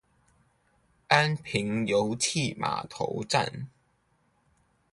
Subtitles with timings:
[1.09, 3.67] 安平遊憩碼頭站